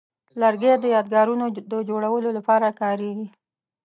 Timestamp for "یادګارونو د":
0.95-1.73